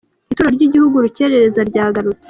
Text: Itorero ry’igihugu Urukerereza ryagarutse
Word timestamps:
Itorero 0.31 0.51
ry’igihugu 0.57 0.93
Urukerereza 0.97 1.61
ryagarutse 1.69 2.19